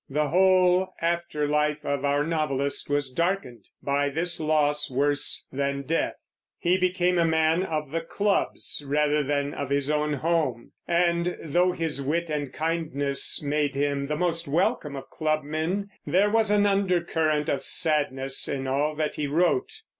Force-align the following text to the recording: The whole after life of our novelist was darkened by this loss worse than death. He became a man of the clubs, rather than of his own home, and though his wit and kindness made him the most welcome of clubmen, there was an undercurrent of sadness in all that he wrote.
The 0.09 0.29
whole 0.29 0.95
after 0.99 1.47
life 1.47 1.85
of 1.85 2.03
our 2.03 2.23
novelist 2.25 2.89
was 2.89 3.11
darkened 3.11 3.65
by 3.83 4.09
this 4.09 4.39
loss 4.39 4.89
worse 4.89 5.45
than 5.51 5.83
death. 5.83 6.15
He 6.57 6.75
became 6.79 7.19
a 7.19 7.23
man 7.25 7.61
of 7.61 7.91
the 7.91 8.01
clubs, 8.01 8.83
rather 8.83 9.21
than 9.21 9.53
of 9.53 9.69
his 9.69 9.91
own 9.91 10.13
home, 10.13 10.71
and 10.87 11.37
though 11.43 11.73
his 11.73 12.01
wit 12.01 12.31
and 12.31 12.51
kindness 12.51 13.43
made 13.43 13.75
him 13.75 14.07
the 14.07 14.17
most 14.17 14.47
welcome 14.47 14.95
of 14.95 15.07
clubmen, 15.11 15.89
there 16.03 16.31
was 16.31 16.49
an 16.49 16.65
undercurrent 16.65 17.47
of 17.47 17.61
sadness 17.63 18.47
in 18.47 18.65
all 18.65 18.95
that 18.95 19.17
he 19.17 19.27
wrote. 19.27 19.71